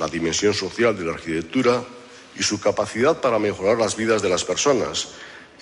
[0.00, 1.84] la dimensión social de la arquitectura
[2.34, 5.08] y su capacidad para mejorar las vidas de las personas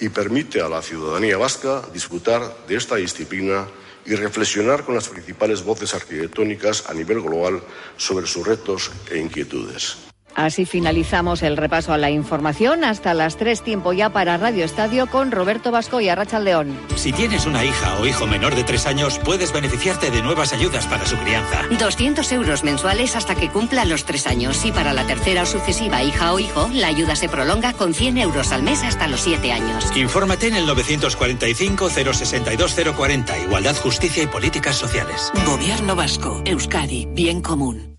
[0.00, 3.66] y permite a la ciudadanía vasca disfrutar de esta disciplina
[4.06, 7.60] y reflexionar con las principales voces arquitectónicas a nivel global
[7.96, 10.07] sobre sus retos e inquietudes.
[10.38, 12.84] Así finalizamos el repaso a la información.
[12.84, 16.78] Hasta las 3 tiempo ya para Radio Estadio con Roberto Vasco y Arracha León.
[16.94, 20.86] Si tienes una hija o hijo menor de 3 años, puedes beneficiarte de nuevas ayudas
[20.86, 21.62] para su crianza.
[21.76, 24.64] 200 euros mensuales hasta que cumpla los 3 años.
[24.64, 28.18] Y para la tercera o sucesiva hija o hijo, la ayuda se prolonga con 100
[28.18, 29.90] euros al mes hasta los 7 años.
[29.96, 33.38] Infórmate en el 945 062 040.
[33.38, 35.32] Igualdad, Justicia y Políticas Sociales.
[35.44, 36.42] Gobierno Vasco.
[36.44, 37.08] Euskadi.
[37.10, 37.96] Bien común.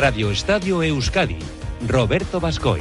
[0.00, 1.36] Radio Estadio Euskadi,
[1.86, 2.80] Roberto Bascoy.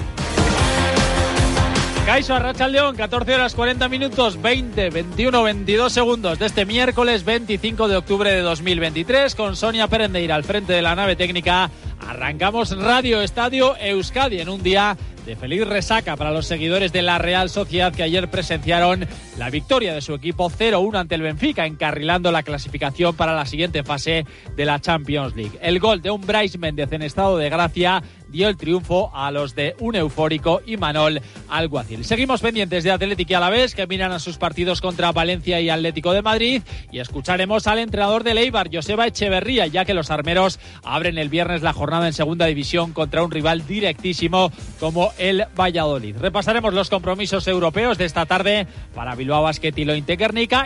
[2.05, 2.34] Caiso
[2.70, 8.32] León, 14 horas 40 minutos, 20, 21, 22 segundos de este miércoles 25 de octubre
[8.32, 11.70] de 2023 con Sonia Perendeira al frente de la nave técnica.
[12.08, 14.95] Arrancamos Radio Estadio Euskadi en un día
[15.30, 19.94] de feliz resaca para los seguidores de la Real Sociedad que ayer presenciaron la victoria
[19.94, 24.66] de su equipo 0-1 ante el Benfica, encarrilando la clasificación para la siguiente fase de
[24.66, 25.59] la Champions League.
[25.61, 29.55] El gol de un Bryce Méndez en estado de gracia dio el triunfo a los
[29.55, 32.05] de un eufórico Imanol Alguacil.
[32.05, 36.13] Seguimos pendientes de Atlético y Alavés que miran a sus partidos contra Valencia y Atlético
[36.13, 41.17] de Madrid y escucharemos al entrenador de Leibar, Joseba Echeverría, ya que los armeros abren
[41.17, 46.17] el viernes la jornada en segunda división contra un rival directísimo como el Valladolid.
[46.17, 50.17] Repasaremos los compromisos europeos de esta tarde para Bilbao Basket y Lointe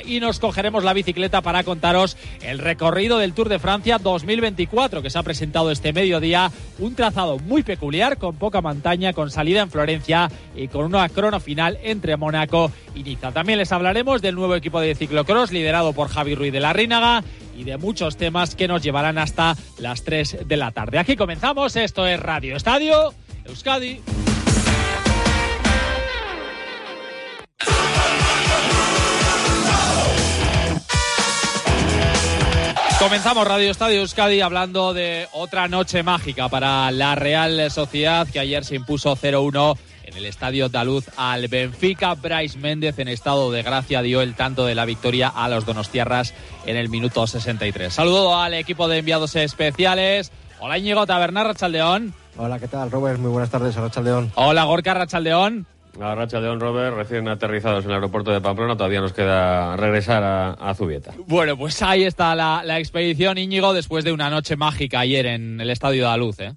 [0.06, 5.10] y nos cogeremos la bicicleta para contaros el recorrido del Tour de Francia 2024 que
[5.10, 9.62] se ha presentado este mediodía, un trazado muy muy peculiar, con poca montaña, con salida
[9.62, 13.32] en Florencia y con una crono final entre Mónaco y Niza.
[13.32, 17.24] También les hablaremos del nuevo equipo de ciclocross liderado por Javi Ruiz de la Rínaga
[17.56, 20.98] y de muchos temas que nos llevarán hasta las 3 de la tarde.
[20.98, 23.14] Aquí comenzamos, esto es Radio Estadio
[23.46, 24.02] Euskadi.
[33.14, 38.66] Comenzamos Radio Estadio Euskadi hablando de otra noche mágica para la Real Sociedad que ayer
[38.66, 42.16] se impuso 0-1 en el Estadio Daluz al Benfica.
[42.16, 46.34] Bryce Méndez en estado de gracia dio el tanto de la victoria a los Donostiarras
[46.66, 47.94] en el minuto 63.
[47.94, 50.32] Saludo al equipo de enviados especiales.
[50.60, 52.16] Hola Íñigo Taberna, Rachaldeón.
[52.36, 53.20] Hola, ¿qué tal, Robert?
[53.20, 54.32] Muy buenas tardes, Rachaldeón.
[54.34, 55.68] Hola, Gorka Rachaldeón.
[56.00, 59.78] La racha de Don Robert, recién aterrizados en el aeropuerto de Pamplona, todavía nos queda
[59.78, 61.14] regresar a, Zubieta.
[61.28, 65.70] Bueno, pues ahí está la, expedición Íñigo después de una noche mágica ayer en el
[65.70, 66.40] Estadio de la Luz.
[66.40, 66.54] ¿eh?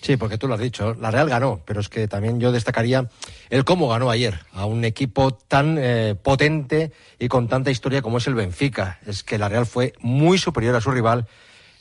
[0.00, 3.08] Sí, porque tú lo has dicho, la Real ganó, pero es que también yo destacaría
[3.50, 8.18] el cómo ganó ayer a un equipo tan eh, potente y con tanta historia como
[8.18, 9.00] es el Benfica.
[9.06, 11.26] Es que la Real fue muy superior a su rival.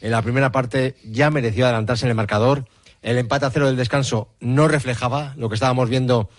[0.01, 2.65] En la primera parte ya mereció adelantarse en el marcador.
[3.03, 6.29] El empate a cero del descanso no reflejaba lo que estábamos viendo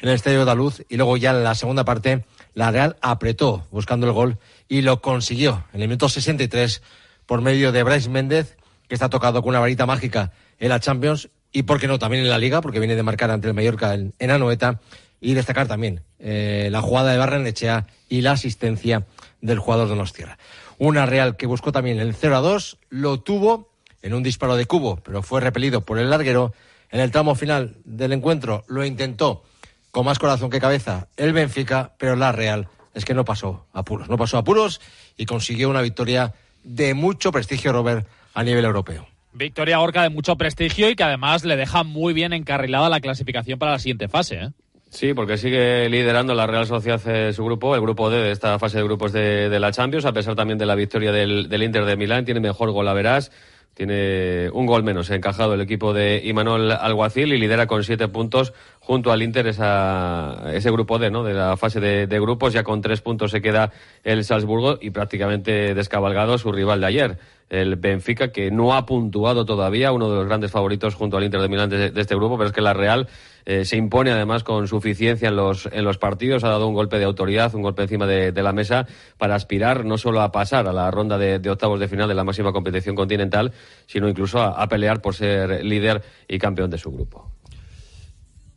[0.00, 2.24] en el Estadio de Luz y luego ya en la segunda parte
[2.54, 6.82] la Real apretó buscando el gol y lo consiguió en el minuto 63
[7.26, 8.56] por medio de Bryce Méndez,
[8.88, 12.22] que está tocado con una varita mágica en la Champions y, por qué no, también
[12.22, 14.80] en la Liga, porque viene de marcar ante el Mallorca en, Anoeta.
[15.18, 19.06] Y destacar también eh, la jugada de Barrenechea y la asistencia
[19.40, 20.38] del jugador de Nostierra.
[20.76, 23.70] Una Real que buscó también el 0 a 2, lo tuvo
[24.02, 26.52] en un disparo de cubo, pero fue repelido por el larguero.
[26.90, 29.42] En el tramo final del encuentro lo intentó
[29.96, 34.10] con más corazón que cabeza el Benfica, pero la Real es que no pasó apuros,
[34.10, 34.82] no pasó apuros
[35.16, 36.34] y consiguió una victoria
[36.64, 39.08] de mucho prestigio, Robert, a nivel europeo.
[39.32, 43.58] Victoria Gorka de mucho prestigio y que además le deja muy bien encarrilada la clasificación
[43.58, 44.34] para la siguiente fase.
[44.34, 44.48] ¿eh?
[44.90, 48.58] Sí, porque sigue liderando la Real Sociedad eh, su grupo, el grupo D de esta
[48.58, 51.86] fase de grupos de, la Champions, a pesar también de la victoria del, del Inter
[51.86, 52.26] de Milán.
[52.26, 53.30] Tiene mejor gol a verás
[53.76, 58.54] tiene un gol menos encajado el equipo de Imanol Alguacil y lidera con siete puntos
[58.86, 61.24] junto al Inter esa, ese grupo D, ¿no?
[61.24, 62.52] De la fase de, grupos.
[62.52, 63.72] Ya con tres puntos se queda
[64.04, 67.18] el Salzburgo y prácticamente descabalgado su rival de ayer,
[67.50, 71.40] el Benfica, que no ha puntuado todavía, uno de los grandes favoritos junto al Inter
[71.40, 73.08] de Milán de este grupo, pero es que la Real
[73.48, 76.98] eh, se impone además con suficiencia en los, en los partidos, ha dado un golpe
[76.98, 80.72] de autoridad, un golpe encima de, la mesa para aspirar no solo a pasar a
[80.72, 83.52] la ronda de, octavos de final de la máxima competición continental,
[83.86, 87.30] sino incluso a, pelear por ser líder y campeón de su grupo.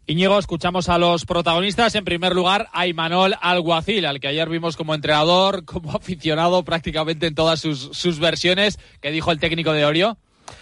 [0.10, 1.94] Íñigo, escuchamos a los protagonistas.
[1.94, 7.28] En primer lugar, a Imanol Alguacil, al que ayer vimos como entrenador, como aficionado prácticamente
[7.28, 8.80] en todas sus, versiones.
[9.02, 10.18] ¿Qué dijo el técnico de Orio?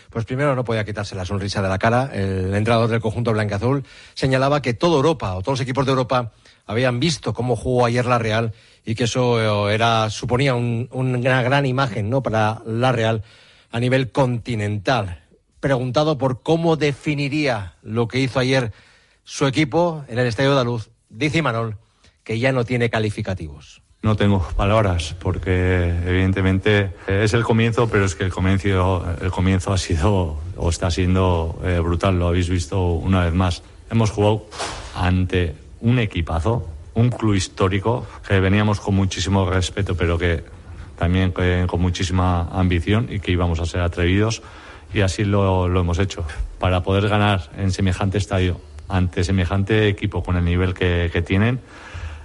[0.09, 2.09] Pues primero no podía quitarse la sonrisa de la cara.
[2.13, 3.85] El entrenador del conjunto blanca-azul
[4.15, 6.33] señalaba que toda Europa o todos los equipos de Europa
[6.65, 8.51] habían visto cómo jugó ayer la Real
[8.85, 12.21] y que eso eh, era suponía una gran imagen ¿no?
[12.21, 13.23] para la Real
[13.71, 15.23] a nivel continental.
[15.61, 18.73] Preguntado por cómo definiría lo que hizo ayer
[19.27, 21.75] su equipo en el Estadio de Luz, dice Manol
[22.23, 23.81] que ya no tiene calificativos.
[24.01, 29.73] No tengo palabras porque evidentemente es el comienzo, pero es que el comienzo, el comienzo
[29.73, 33.63] ha sido o está siendo eh, brutal, lo habéis visto una vez más.
[33.91, 34.45] Hemos jugado
[34.95, 40.45] ante un equipazo, un club histórico que veníamos con muchísimo respeto, pero que
[40.97, 41.33] también
[41.67, 44.41] con muchísima ambición y que íbamos a ser atrevidos
[44.93, 46.25] y así lo, hemos hecho.
[46.59, 51.59] Para poder ganar en semejante estadio, ante semejante equipo con el nivel que, que tienen,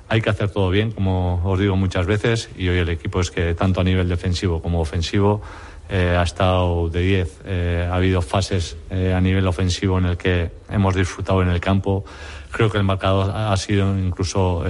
[0.08, 3.30] hay que hacer todo bien, como os digo muchas veces, y hoy el equipo es
[3.30, 5.40] que tanto a nivel defensivo como ofensivo
[5.88, 7.40] eh, ha estado de 10.
[7.44, 11.60] Eh, ha habido fases eh, a nivel ofensivo en el que hemos disfrutado en el
[11.60, 12.04] campo.
[12.50, 14.64] Creo que el marcador ha sido incluso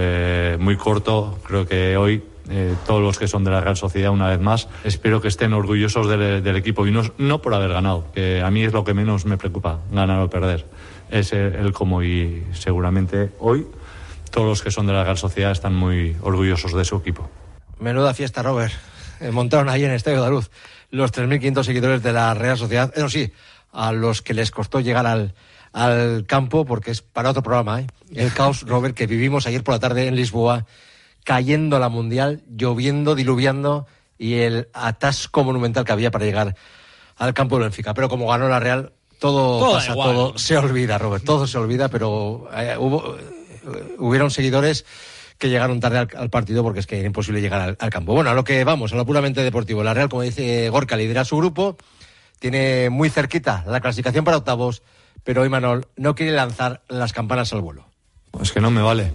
[0.59, 1.39] muy corto.
[1.45, 2.23] Creo que hoy
[2.85, 6.07] todos los que son de la Real Sociedad, una vez más, espero que estén orgullosos
[6.07, 9.25] del, equipo y no, no, por haber ganado, que a mí es lo que menos
[9.25, 10.65] me preocupa, ganar o perder.
[11.13, 13.67] Es el, cómo y seguramente hoy
[14.31, 17.29] todos los que son de la Real Sociedad están muy orgullosos de su equipo.
[17.77, 18.73] Menuda fiesta, Robert.
[19.19, 20.49] Eh, montaron ahí en el Estadio de la Luz
[20.89, 22.91] los 3.500 seguidores de la Real Sociedad.
[22.95, 23.31] Eso sí,
[23.71, 25.35] a los que les costó llegar al,
[25.71, 27.87] al campo, porque es para otro programa, ¿eh?
[28.15, 30.65] el caos, Robert, que vivimos ayer por la tarde en Lisboa,
[31.23, 33.85] cayendo la Mundial, lloviendo, diluviando
[34.17, 36.55] y el atasco monumental que había para llegar
[37.17, 37.93] al campo de Benfica.
[37.93, 38.93] Pero como ganó la Real,
[39.23, 43.15] todo, pasa, todo se olvida, Robert, todo se olvida, pero eh, hubo
[43.97, 44.83] hubieron seguidores
[45.37, 48.13] que llegaron tarde al, partido porque es que era imposible llegar al, campo.
[48.13, 49.81] Bueno, a lo que vamos, a lo puramente deportivo.
[49.81, 51.77] La Real, como dice Gorka, lidera su grupo,
[52.39, 54.83] tiene muy cerquita la clasificación para octavos,
[55.23, 57.85] pero hoy Manol no quiere lanzar las campanas al vuelo.
[58.41, 59.13] Es que no me vale.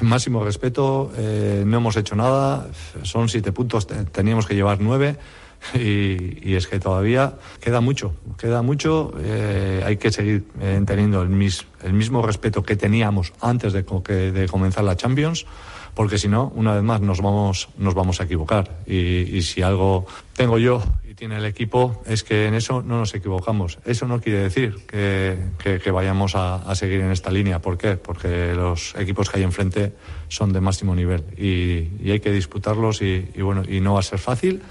[0.00, 2.68] Máximo respeto, eh, no hemos hecho nada,
[3.02, 5.16] son siete puntos, teníamos que llevar nueve.
[5.74, 9.12] Y, es que todavía queda mucho, queda mucho.
[9.20, 14.84] Eh, hay que seguir eh, teniendo el, mismo respeto que teníamos antes de, de comenzar
[14.84, 15.46] la Champions,
[15.94, 18.78] porque si no, una vez más nos vamos, nos vamos a equivocar.
[18.86, 23.14] Y, si algo tengo yo y tiene el equipo es que en eso no nos
[23.14, 23.78] equivocamos.
[23.84, 27.60] Eso no quiere decir que, vayamos a, seguir en esta línea.
[27.60, 27.96] ¿Por qué?
[27.96, 29.92] Porque los equipos que hay enfrente
[30.28, 34.18] son de máximo nivel y, hay que disputarlos y, bueno, y no va a ser
[34.18, 34.62] fácil.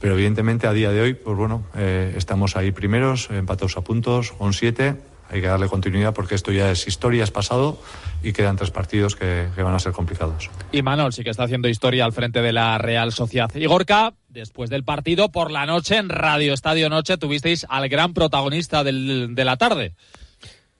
[0.00, 4.32] Pero evidentemente a día de hoy, pues bueno, eh, estamos ahí primeros, empatados a puntos,
[4.32, 4.96] con siete.
[5.28, 7.80] Hay que darle continuidad porque esto ya es historia, es pasado
[8.22, 10.50] y quedan tres partidos que, van a ser complicados.
[10.70, 13.50] Y Manol sí que está haciendo historia al frente de la Real Sociedad.
[13.54, 18.84] Igorca, después del partido, por la noche en Radio Estadio Noche tuvisteis al gran protagonista
[18.84, 19.94] del, de la tarde.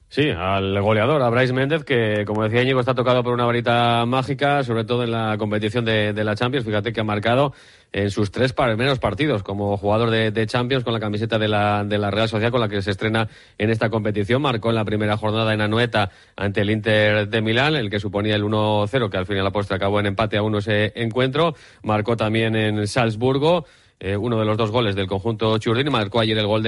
[0.08, 4.06] Sí, al goleador, a Bryce Méndez, que como decía Íñigo, está tocado por una varita
[4.06, 6.64] mágica, sobre todo en la competición de, de la Champions.
[6.64, 7.52] Fíjate que ha marcado
[7.92, 11.98] en sus tres primeros partidos como jugador de, Champions con la camiseta de la, de
[11.98, 13.28] la Real Sociedad con la que se estrena
[13.58, 14.42] en esta competición.
[14.42, 18.36] Marcó en la primera jornada en Anoeta ante el Inter de Milán, el que suponía
[18.36, 21.54] el 1-0, que al final la postre acabó en empate a uno ese encuentro.
[21.82, 23.66] Marcó también en Salzburgo.
[23.98, 25.90] Eh, uno de los dos goles del conjunto Churdini.
[25.90, 26.62] Marcó ayer el gol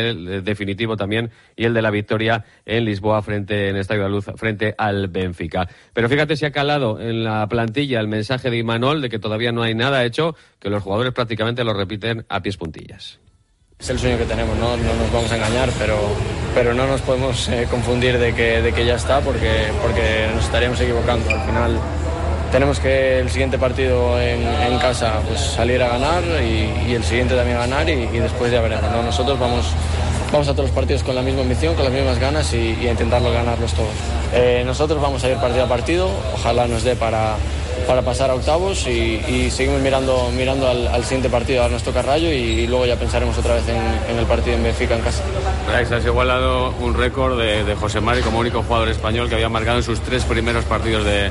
[0.45, 5.09] definitivo también y el de la victoria en Lisboa frente en Estadio de frente al
[5.09, 5.69] Benfica.
[5.93, 9.53] Pero fíjate si ha calado en la plantilla el mensaje de Imanol de que todavía
[9.53, 13.21] no hay nada hecho, que los jugadores prácticamente lo repiten a pies puntillas.
[13.79, 14.77] Es el sueño que tenemos, ¿no?
[14.77, 15.97] no nos vamos a engañar, pero,
[16.53, 20.45] pero no nos podemos eh, confundir de que, de que ya está porque, porque nos
[20.45, 21.31] estaríamos equivocando.
[21.31, 21.81] Al final
[22.51, 24.39] tenemos que el siguiente partido en,
[24.79, 28.91] casa pues salir a ganar y, el siguiente también ganar y, después ya veremos.
[29.05, 29.67] Nosotros vamos,
[30.33, 32.89] vamos a todos los partidos con la misma ambición, con las mismas ganas y, y
[32.89, 33.91] a intentarlo ganarlos todos.
[34.35, 37.37] Eh, nosotros vamos a ir partido a partido, ojalá nos dé para,
[37.87, 42.67] para pasar a octavos y, seguimos mirando, mirando al, siguiente partido, a nuestro carrallo y,
[42.67, 45.23] luego ya pensaremos otra vez en, el partido en Benfica en casa.
[45.73, 49.83] has igualado un récord de, José Mari como único jugador español que había marcado en
[49.83, 51.31] sus tres primeros partidos de,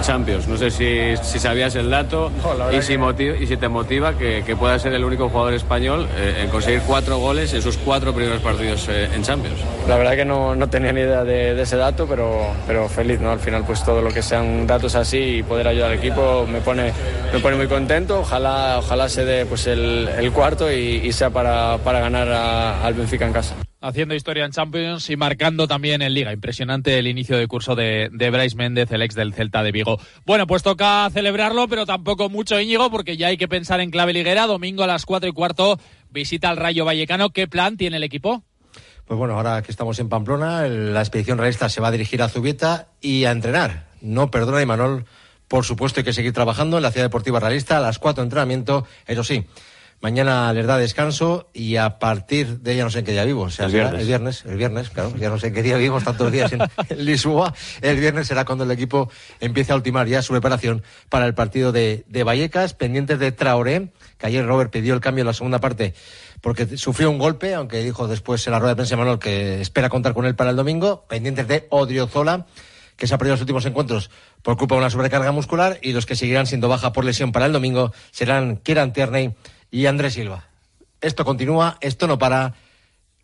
[0.00, 0.46] Champions.
[0.46, 2.30] No sé si, sabías el dato
[2.72, 6.50] y, si y si te motiva que, pueda ser el único jugador español eh, en
[6.50, 9.58] conseguir cuatro goles en sus cuatro primeros partidos eh, en Champions.
[9.88, 13.20] La verdad que no, no tenía ni idea de, de, ese dato, pero, pero feliz,
[13.20, 13.30] ¿no?
[13.30, 16.60] Al final pues todo lo que sean datos así y poder ayudar el equipo me
[16.60, 16.92] pone,
[17.32, 18.20] me pone muy contento.
[18.20, 23.26] Ojalá, ojalá se dé pues el, el cuarto y, sea para, para ganar al Benfica
[23.26, 26.32] en casa haciendo historia en Champions y marcando también en Liga.
[26.32, 30.00] Impresionante el inicio de curso de, de, Bryce Méndez, el ex del Celta de Vigo.
[30.26, 34.12] Bueno, pues toca celebrarlo, pero tampoco mucho Íñigo, porque ya hay que pensar en clave
[34.12, 34.46] liguera.
[34.46, 35.78] Domingo a las cuatro y cuarto,
[36.10, 37.30] visita al Rayo Vallecano.
[37.30, 38.42] ¿Qué plan tiene el equipo?
[39.08, 42.28] Pues bueno, ahora que estamos en Pamplona, la expedición realista se va a dirigir a
[42.28, 43.86] Zubieta y a entrenar.
[44.02, 45.06] No perdona Imanol
[45.48, 48.26] por supuesto hay que seguir trabajando en la ciudad deportiva realista a las cuatro de
[48.26, 49.46] entrenamiento, eso sí.
[50.00, 53.42] Mañana les da descanso y a partir de ya no sé en qué día vivo.
[53.42, 54.00] O sea, El viernes.
[54.00, 56.60] el viernes, el viernes, claro, ya no sé en qué día vivimos tantos días en,
[56.88, 57.52] en Lisboa.
[57.82, 61.72] El viernes será cuando el equipo empiece a ultimar ya su preparación para el partido
[61.72, 65.58] de, de Vallecas, pendientes de Traoré, que ayer Robert pidió el cambio en la segunda
[65.58, 65.94] parte
[66.40, 69.88] porque sufrió un golpe, aunque dijo después en la rueda de prensa Manuel que espera
[69.88, 72.46] contar con él para el domingo, pendientes de Odriozola,
[72.98, 74.10] que se ha perdido los últimos encuentros
[74.42, 77.46] por culpa de una sobrecarga muscular, y los que seguirán siendo baja por lesión para
[77.46, 79.30] el domingo serán Kieran Tierney
[79.70, 80.48] y Andrés Silva.
[81.00, 82.54] Esto continúa, esto no para.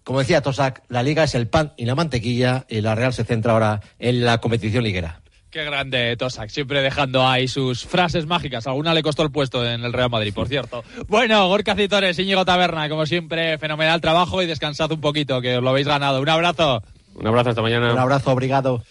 [0.05, 3.25] Como decía Tosak, la liga es el pan y la mantequilla y la Real se
[3.25, 5.21] centra ahora en la competición liguera.
[5.51, 8.67] Qué grande Tosak, siempre dejando ahí sus frases mágicas.
[8.67, 10.85] Alguna le costó el puesto en el Real Madrid, por cierto.
[11.09, 15.63] Bueno, Gorka Citores, Íñigo Taberna, como siempre, fenomenal trabajo y descansad un poquito, que os
[15.63, 16.21] lo habéis ganado.
[16.21, 16.83] Un abrazo.
[17.15, 17.93] Un abrazo, hasta mañana.
[17.93, 18.85] Un abrazo, obrigado.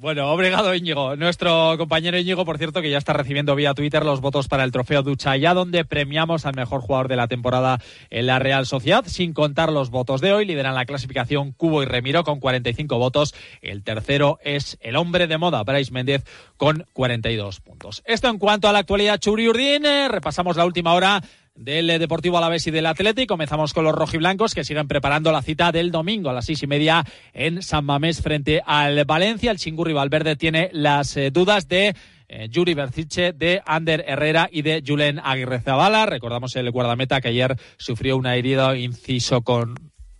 [0.00, 1.16] Bueno, obrigado Íñigo.
[1.16, 4.70] Nuestro compañero Íñigo, por cierto, que ya está recibiendo vía Twitter los votos para el
[4.70, 9.32] trofeo Duchaya, donde premiamos al mejor jugador de la temporada en la Real Sociedad, sin
[9.32, 10.44] contar los votos de hoy.
[10.44, 13.34] Lideran la clasificación Cubo y Remiro con 45 votos.
[13.60, 16.22] El tercero es el hombre de moda, Bryce Méndez,
[16.56, 18.04] con 42 puntos.
[18.06, 19.84] Esto en cuanto a la actualidad Churi Urdín.
[19.84, 21.20] Eh, repasamos la última hora
[21.58, 23.34] del Deportivo Alavés y del Atlético.
[23.34, 26.66] Comenzamos con los rojiblancos que siguen preparando la cita del domingo a las seis y
[26.66, 29.50] media en San Mamés frente al Valencia.
[29.50, 31.96] El Chingurri Valverde tiene las eh, dudas de
[32.28, 36.06] eh, Yuri Berciche, de Ander Herrera y de Julen Aguirre Zabala.
[36.06, 39.74] Recordamos el guardameta que ayer sufrió una herida inciso con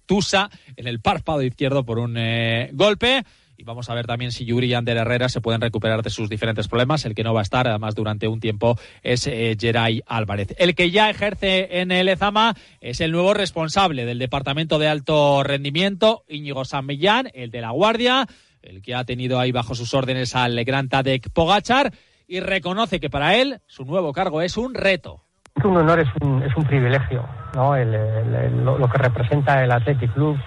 [0.06, 3.24] Tusa en el párpado izquierdo por un eh, golpe.
[3.60, 6.28] Y vamos a ver también si Yuri y Ander Herrera se pueden recuperar de sus
[6.30, 7.04] diferentes problemas.
[7.04, 10.54] El que no va a estar, además, durante un tiempo es eh, Geray Álvarez.
[10.58, 15.42] El que ya ejerce en el Ezama es el nuevo responsable del Departamento de Alto
[15.42, 18.26] Rendimiento, Íñigo San Millán, el de la Guardia,
[18.62, 21.92] el que ha tenido ahí bajo sus órdenes al gran Tadek Pogachar
[22.28, 25.24] y reconoce que para él su nuevo cargo es un reto.
[25.56, 27.74] Es un honor, es un, es un privilegio, ¿no?
[27.74, 30.38] El- el- el- lo, lo que representa el Athletic Club,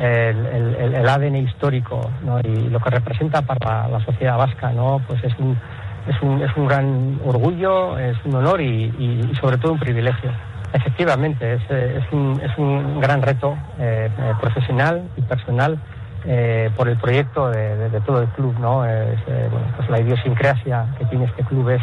[0.00, 2.10] el, ADN histórico.
[2.44, 5.00] Y lo que representa para la, sociedad vasca, ¿no?
[5.06, 5.56] Pues es un,
[6.08, 10.30] es un, es un gran orgullo, es un honor y, sobre todo un privilegio.
[10.72, 14.08] Efectivamente, es, es, un, es un gran reto eh,
[14.40, 15.78] profesional y personal
[16.26, 18.84] eh, por el proyecto de, todo el club, ¿no?
[18.86, 19.16] Eh,
[19.76, 21.80] pues la idiosincrasia que tiene este club es,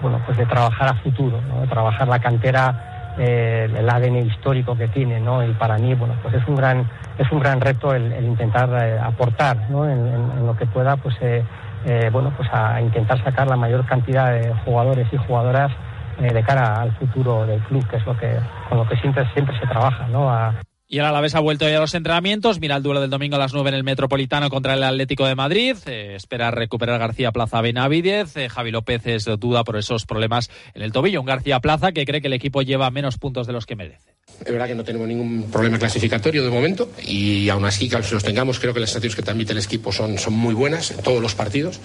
[0.00, 1.60] bueno, pues de trabajar a futuro, ¿no?
[1.60, 5.44] De trabajar la cantera, eh, el ADN histórico que tiene, ¿no?
[5.44, 8.68] Y para mí, bueno, pues es un gran, es un gran reto el, el intentar
[8.82, 9.88] eh, aportar, ¿no?
[9.88, 11.42] En, en- en lo que pueda, pues, eh,
[11.86, 15.70] eh, bueno, pues a intentar sacar la mayor cantidad de jugadores y jugadoras
[16.20, 19.24] eh, de cara al futuro del club, que es lo que, con lo que siempre,
[19.34, 20.28] siempre se trabaja, ¿no?
[20.90, 22.60] Y el Alavés ha vuelto ya a los entrenamientos.
[22.60, 25.34] Mira el duelo del domingo a las 9 en el Metropolitano contra el Atlético de
[25.34, 25.76] Madrid.
[25.84, 28.34] Eh, espera recuperar García Plaza Benavidez.
[28.38, 31.20] Eh, Javi López es duda por esos problemas en el tobillo.
[31.20, 34.14] Un García Plaza que cree que el equipo lleva menos puntos de los que merece.
[34.44, 38.14] Es verdad que no tenemos ningún problema clasificatorio de momento y aún así, que si
[38.14, 41.20] los tengamos, creo que las estadísticas que transmite el equipo son, muy buenas en todos
[41.20, 41.80] los partidos,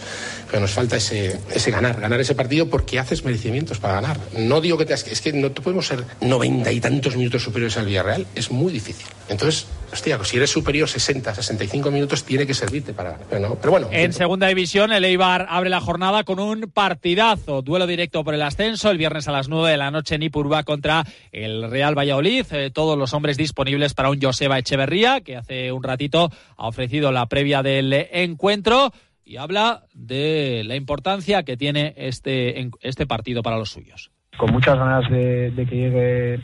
[0.47, 4.19] pero nos falta ese, ese ganar, ganar ese partido porque haces merecimientos para ganar.
[4.37, 7.87] No digo que te, es que no podemos ser noventa y tantos minutos superiores al
[7.87, 8.92] Villarreal, es muy difícil.
[9.29, 13.25] Entonces, hostia, si eres superior 60, 65 minutos, tiene que servirte para ganar.
[13.29, 17.61] Pero, no, pero bueno, En segunda división, el Eibar abre la jornada con un partidazo.
[17.61, 18.91] Duelo directo por el ascenso.
[18.91, 22.45] El viernes a las 9 de la noche en Ipurúa contra el Real Valladolid.
[22.51, 27.11] Eh, todos los hombres disponibles para un Joseba Echeverría, que hace un ratito ha ofrecido
[27.11, 28.91] la previa del encuentro
[29.25, 34.11] y habla de la importancia que tiene este, este partido para los suyos.
[34.37, 36.43] con muchas ganas de, de que llegue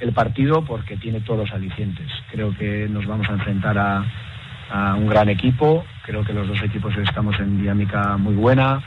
[0.00, 2.06] el partido porque tiene todos los alicientes.
[2.30, 4.04] Creo que nos vamos a enfrentar a,
[4.96, 8.82] un gran equipo, creo que los dos equipos estamos en dinámica muy buena.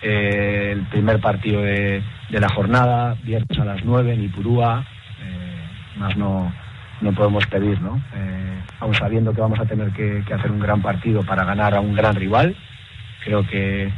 [0.00, 4.86] Eh, el primer partido de, la jornada, viernes a las 9 en Ipurúa,
[5.20, 6.50] eh, más no,
[7.02, 8.02] no podemos pedir, ¿no?
[8.14, 8.62] Eh,
[8.98, 11.94] sabiendo que vamos a tener que, que hacer un gran partido para ganar a un
[11.94, 12.56] gran rival,
[13.22, 13.92] creo que,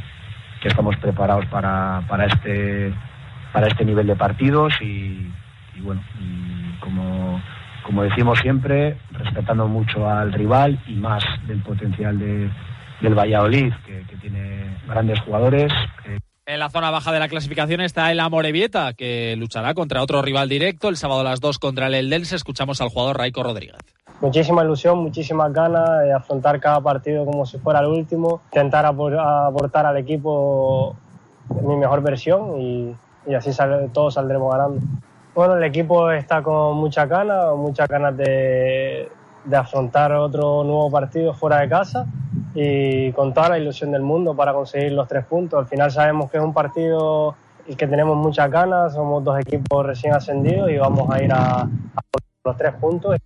[0.61, 2.93] que estamos preparados para, para este
[3.53, 5.31] para este nivel de partidos y,
[5.75, 7.41] y bueno, y como,
[7.83, 12.49] como decimos siempre, respetando mucho al rival y más del potencial de,
[13.01, 15.71] del Valladolid, que, que tiene grandes jugadores.
[16.03, 20.21] que- En la zona baja de la clasificación está el Amorebieta, que luchará contra otro
[20.21, 22.35] rival directo el sábado a las 2 contra el Eldense.
[22.35, 23.77] Escuchamos al jugador Raico Rodríguez.
[24.21, 29.19] Muchísima ilusión, muchísimas ganas de afrontar cada partido como si fuera el último, intentar apor-
[29.49, 30.95] aportar al equipo
[31.63, 32.95] mi mejor versión y,
[33.27, 34.79] y así sale- todos saldremos ganando.
[35.35, 39.11] Bueno, el equipo está con muchas ganas, muchas ganas de,
[39.43, 42.05] de afrontar otro nuevo partido fuera de casa
[42.53, 45.59] y con toda la ilusión del mundo para conseguir los tres puntos.
[45.59, 47.35] Al final sabemos que es un partido
[47.67, 51.63] y que tenemos muchas ganas, somos dos equipos recién ascendidos y vamos a ir a,
[51.63, 52.01] a
[52.45, 53.17] los tres puntos.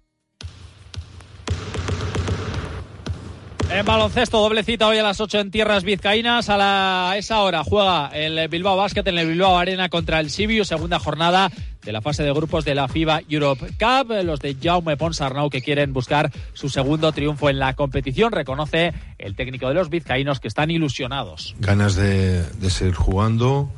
[3.80, 6.50] En baloncesto, doble cita hoy a las 8 en tierras vizcaínas.
[6.50, 10.66] A, la, esa hora juega el Bilbao Basket en el Bilbao Arena contra el Sibiu,
[10.66, 11.50] segunda jornada
[11.86, 14.12] de la fase de grupos de la FIBA Europe Cup.
[14.26, 18.34] Los de Jaume Ponsarnau que quieren buscar su segundo triunfo en la competición.
[18.34, 21.56] Reconoce el técnico de los vizcaínos que están ilusionados.
[21.60, 23.72] Ganas de, de seguir jugando.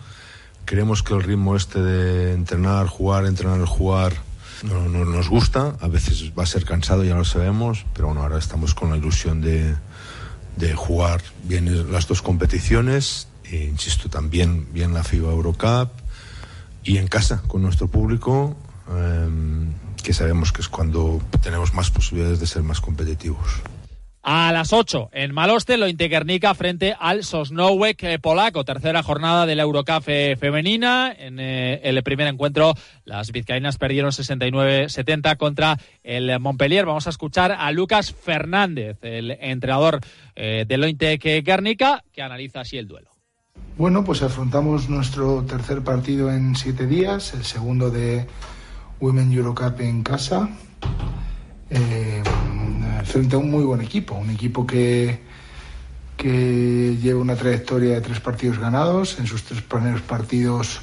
[0.66, 4.14] Creemos que el ritmo este de entrenar, jugar, entrenar, jugar
[4.64, 8.22] no, no, nos gusta, a veces va a ser cansado, ya lo sabemos, pero bueno,
[8.22, 9.76] ahora estamos con la ilusión de,
[10.58, 15.90] de jugar bien las dos competiciones, e, insisto, también bien la FIBA Eurocup
[16.84, 18.56] y en casa con nuestro público,
[18.90, 19.30] eh,
[20.04, 23.62] que sabemos que es cuando tenemos más posibilidades de ser más competitivos.
[24.24, 28.64] A las 8 en Maloste, lo Guernica frente al Sosnowek eh, polaco.
[28.64, 31.12] Tercera jornada de la Eurocup eh, femenina.
[31.18, 36.86] En eh, el primer encuentro, las vizcaínas perdieron 69-70 contra el Montpellier.
[36.86, 40.02] Vamos a escuchar a Lucas Fernández, el entrenador
[40.36, 43.12] de Lointec Guernica, que analiza así el duelo.
[43.78, 48.28] Bueno, pues afrontamos nuestro tercer partido en siete días, el segundo de
[49.00, 50.50] Women Eurocup en casa.
[51.70, 52.22] Eh,
[53.04, 55.20] frente a un muy buen equipo, un equipo que,
[56.18, 60.82] que lleva una trayectoria de tres partidos ganados en sus tres primeros partidos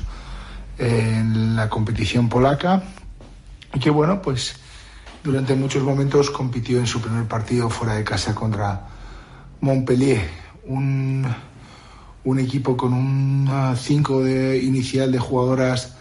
[0.79, 2.83] en la competición polaca
[3.75, 4.57] y que bueno, pues
[5.23, 8.87] durante muchos momentos compitió en su primer partido fuera de casa contra
[9.61, 10.29] Montpellier,
[10.67, 11.27] un,
[12.25, 15.97] un equipo con un 5 de inicial de jugadoras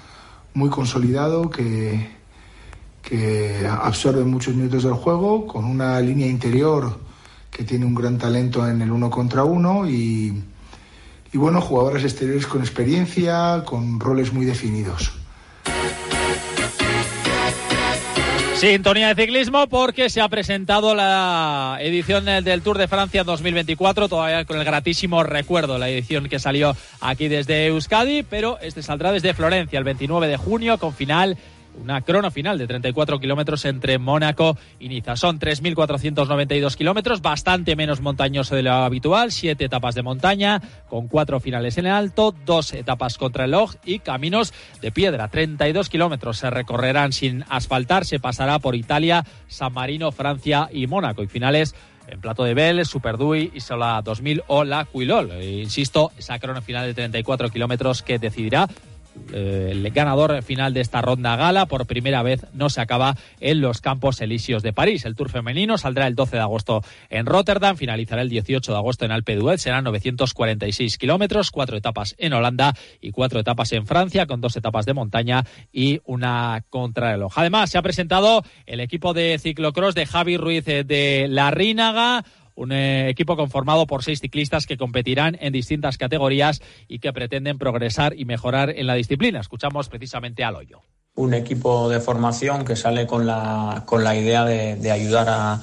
[0.53, 2.16] muy consolidado que,
[3.07, 6.99] que absorbe muchos minutos del juego, con una línea interior
[7.49, 10.43] que tiene un gran talento en el uno contra uno y,
[11.31, 15.13] y bueno, jugadores exteriores con experiencia, con roles muy definidos.
[18.55, 24.43] Sintonía de ciclismo porque se ha presentado la edición del Tour de Francia 2024, todavía
[24.43, 29.33] con el gratísimo recuerdo, la edición que salió aquí desde Euskadi, pero este saldrá desde
[29.33, 31.37] Florencia el 29 de junio con final
[31.81, 35.15] una crono final de 34 kilómetros entre Mónaco y Niza.
[35.15, 41.39] Son 3.492 kilómetros, bastante menos montañoso de lo habitual, siete etapas de montaña, con cuatro
[41.39, 45.27] finales en el alto, dos etapas contra el log y caminos de piedra.
[45.27, 51.23] 32 kilómetros se recorrerán sin asfaltar, se pasará por Italia, San Marino, Francia y Mónaco.
[51.23, 51.75] Y finales
[52.07, 55.31] en Plato de Bell, Superdui, Isola 2000 o la Cuilol.
[55.31, 58.96] E insisto, esa crono final de 34 kilómetros que decidirá eh,
[59.33, 63.81] el ganador final de esta ronda gala por primera vez no se acaba en los
[63.81, 65.05] Campos Elíseos de París.
[65.05, 69.05] El Tour femenino saldrá el 12 de agosto en Rotterdam, finalizará el 18 de agosto
[69.05, 74.25] en Alpe d'Huez, serán 946 kilómetros, cuatro etapas en Holanda y cuatro etapas en Francia,
[74.25, 77.33] con dos etapas de montaña y una contrarreloj.
[77.35, 82.23] Además, se ha presentado el equipo de ciclocross de Javi Ruiz de La Rínaga
[82.57, 87.57] un eh, equipo conformado por seis ciclistas que competirán en distintas categorías y que pretenden
[87.57, 89.39] progresar y mejorar en la disciplina.
[89.39, 90.81] Escuchamos precisamente al hoyo.
[91.15, 95.61] Un equipo de formación que sale con la, con la idea de, ayudar a,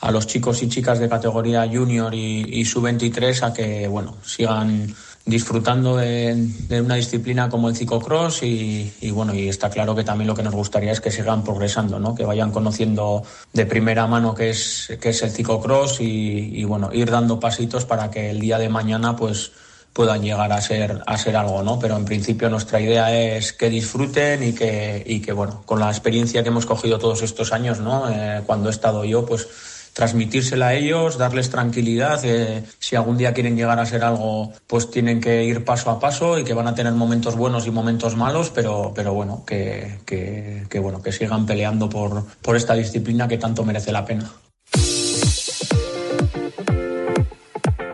[0.00, 4.94] a, los chicos y chicas de categoría junior y, y sub-23 a que bueno, sigan
[5.26, 6.48] disfrutando de,
[6.80, 10.44] una disciplina como el ciclocross y, y, bueno, y está claro que también lo que
[10.44, 12.14] nos gustaría es que sigan progresando, ¿no?
[12.14, 16.90] que vayan conociendo de primera mano qué es, qué es el ciclocross y, y bueno,
[16.92, 19.50] ir dando pasitos para que el día de mañana pues
[19.92, 21.78] puedan llegar a ser, a ser algo, ¿no?
[21.78, 25.88] Pero en principio nuestra idea es que disfruten y que, y que bueno, con la
[25.88, 28.08] experiencia que hemos cogido todos estos años, ¿no?
[28.10, 29.48] Eh, cuando he estado yo, pues
[29.96, 32.20] transmitírsela a ellos, darles tranquilidad.
[32.22, 35.98] Eh, si algún día quieren llegar a ser algo, pues tienen que ir paso a
[35.98, 40.00] paso y que van a tener momentos buenos y momentos malos, pero, pero bueno, que,
[40.04, 44.30] que, que bueno, que sigan peleando por, por esta disciplina que tanto merece la pena.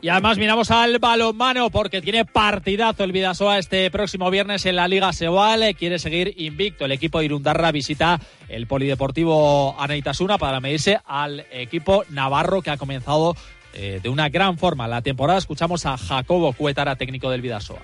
[0.02, 4.88] Y además miramos al balonmano porque tiene partidazo el Vidasoa este próximo viernes en la
[4.88, 5.76] Liga Sebal.
[5.76, 6.86] Quiere seguir invicto.
[6.86, 12.76] El equipo de Irundarra visita el Polideportivo Aneitasuna para medirse al equipo navarro que ha
[12.78, 13.36] comenzado
[13.74, 15.38] eh, de una gran forma la temporada.
[15.38, 17.78] Escuchamos a Jacobo Cuetara, técnico del Vidasoa.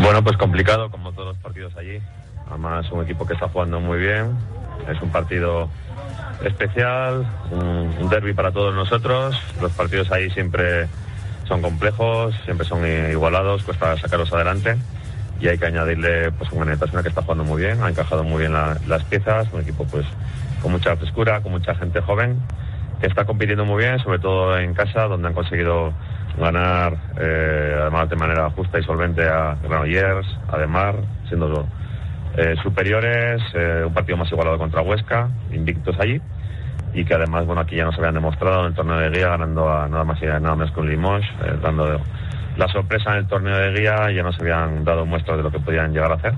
[0.00, 1.98] Bueno, pues complicado como todos los partidos allí.
[2.50, 4.30] Además, un equipo que está jugando muy bien.
[4.88, 5.68] Es un partido
[6.44, 9.36] especial, un, un derby para todos nosotros.
[9.60, 10.86] Los partidos ahí siempre
[11.44, 14.76] son complejos, siempre son igualados, cuesta sacarlos adelante.
[15.40, 18.40] Y hay que añadirle pues una Netasuna que está jugando muy bien, ha encajado muy
[18.40, 20.06] bien la, las piezas, un equipo pues
[20.62, 22.40] con mucha frescura, con mucha gente joven
[23.00, 25.92] que está compitiendo muy bien, sobre todo en casa, donde han conseguido
[26.38, 30.96] ganar eh, además de manera justa y solvente a Granollers, además
[31.28, 31.66] siendo
[32.36, 36.20] eh, superiores, eh, un partido más igualado contra Huesca, invictos allí
[36.94, 39.68] y que además, bueno, aquí ya nos habían demostrado en el torneo de guía ganando
[39.68, 42.00] a nada más y nada menos con Limoges, eh, dando
[42.56, 45.58] la sorpresa en el torneo de guía, ya nos habían dado muestras de lo que
[45.58, 46.34] podían llegar a hacer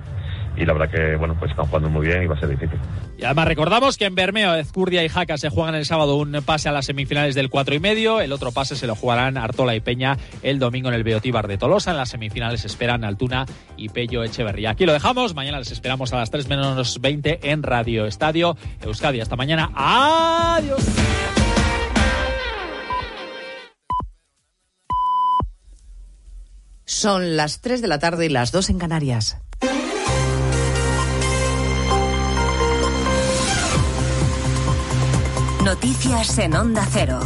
[0.57, 2.79] y la verdad que bueno pues están jugando muy bien y va a ser difícil.
[3.19, 6.69] Y además recordamos que en Bermeo, Ezcurdia y Jaca se juegan el sábado un pase
[6.69, 9.81] a las semifinales del 4 y medio, el otro pase se lo jugarán Artola y
[9.81, 14.23] Peña el domingo en el Beotíbar de Tolosa, en las semifinales esperan Altuna y Pello
[14.23, 14.71] Echeverría.
[14.71, 19.21] Aquí lo dejamos, mañana les esperamos a las 3 menos 20 en Radio Estadio Euskadi.
[19.21, 20.85] Hasta mañana, adiós.
[26.85, 29.46] Son las 3 de la tarde y las 2 en Canarias.
[35.67, 37.19] Noticias en Onda Cero.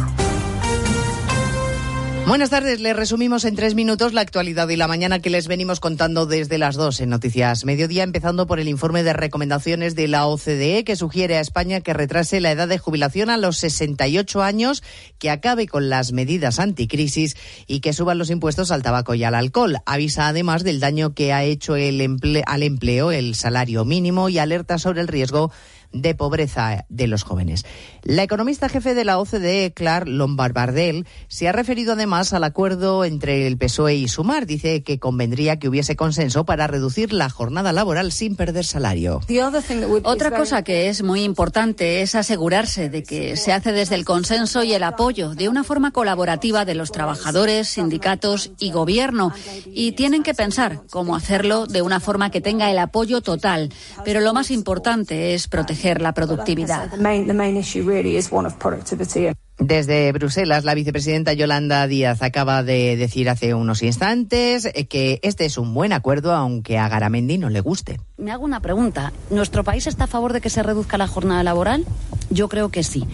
[2.25, 5.79] Buenas tardes, les resumimos en tres minutos la actualidad y la mañana que les venimos
[5.79, 10.25] contando desde las dos en Noticias Mediodía, empezando por el informe de recomendaciones de la
[10.25, 14.81] OCDE que sugiere a España que retrase la edad de jubilación a los 68 años,
[15.19, 17.35] que acabe con las medidas anticrisis
[17.67, 19.77] y que suban los impuestos al tabaco y al alcohol.
[19.85, 22.01] Avisa además del daño que ha hecho el
[22.47, 25.51] al empleo el salario mínimo y alerta sobre el riesgo
[25.93, 27.65] de pobreza de los jóvenes.
[28.03, 33.47] La economista jefe de la OCDE, Clark Lombard-Bardel, se ha referido además al acuerdo entre
[33.47, 34.45] el PSOE y Sumar.
[34.45, 39.21] Dice que convendría que hubiese consenso para reducir la jornada laboral sin perder salario.
[40.03, 44.63] Otra cosa que es muy importante es asegurarse de que se hace desde el consenso
[44.63, 49.33] y el apoyo de una forma colaborativa de los trabajadores, sindicatos y gobierno.
[49.65, 53.71] Y tienen que pensar cómo hacerlo de una forma que tenga el apoyo total.
[54.05, 56.91] Pero lo más importante es proteger la productividad.
[59.57, 65.57] Desde Bruselas, la vicepresidenta Yolanda Díaz acaba de decir hace unos instantes que este es
[65.57, 67.99] un buen acuerdo, aunque a Garamendi no le guste.
[68.17, 69.13] Me hago una pregunta.
[69.29, 71.85] ¿Nuestro país está a favor de que se reduzca la jornada laboral?
[72.31, 73.05] Yo creo que sí.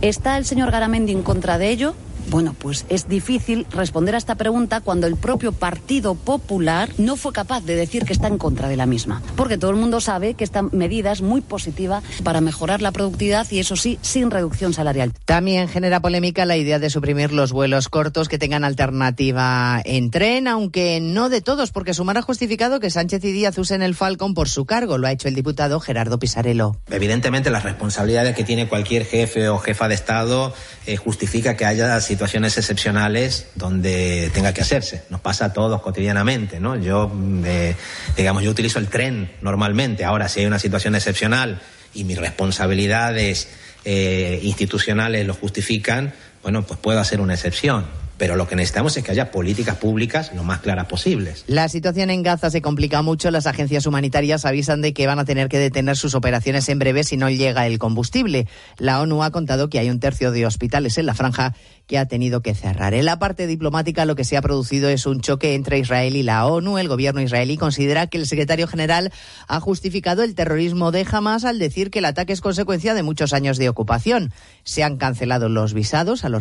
[0.00, 1.94] ¿Está el señor Garamendi en contra de ello?
[2.28, 7.32] Bueno, pues es difícil responder a esta pregunta cuando el propio Partido Popular no fue
[7.32, 9.22] capaz de decir que está en contra de la misma.
[9.36, 13.46] Porque todo el mundo sabe que esta medida es muy positiva para mejorar la productividad
[13.50, 15.12] y eso sí, sin reducción salarial.
[15.24, 20.48] También genera polémica la idea de suprimir los vuelos cortos que tengan alternativa en tren,
[20.48, 24.34] aunque no de todos, porque Sumar ha justificado que Sánchez y Díaz usen el Falcon
[24.34, 24.98] por su cargo.
[24.98, 26.76] Lo ha hecho el diputado Gerardo Pisarello.
[26.90, 30.54] Evidentemente, las responsabilidades que tiene cualquier jefe o jefa de Estado
[30.86, 35.02] eh, justifica que haya situaciones excepcionales donde tenga que hacerse.
[35.10, 36.74] Nos pasa a todos cotidianamente, ¿no?
[36.74, 37.12] Yo,
[37.44, 37.74] eh,
[38.16, 40.02] digamos, yo utilizo el tren normalmente.
[40.02, 41.60] Ahora, si hay una situación excepcional
[41.92, 43.48] y mis responsabilidades
[43.84, 47.84] eh, institucionales lo justifican, bueno, pues puedo hacer una excepción.
[48.18, 51.44] Pero lo que necesitamos es que haya políticas públicas lo más claras posibles.
[51.46, 53.30] La situación en Gaza se complica mucho.
[53.30, 57.04] Las agencias humanitarias avisan de que van a tener que detener sus operaciones en breve
[57.04, 58.48] si no llega el combustible.
[58.78, 61.54] La ONU ha contado que hay un tercio de hospitales en la franja
[61.86, 62.94] que ha tenido que cerrar.
[62.94, 66.22] En la parte diplomática lo que se ha producido es un choque entre Israel y
[66.22, 66.78] la ONU.
[66.78, 69.12] El gobierno israelí considera que el secretario general
[69.46, 73.32] ha justificado el terrorismo de Hamas al decir que el ataque es consecuencia de muchos
[73.32, 74.32] años de ocupación.
[74.64, 76.34] Se han cancelado los visados a los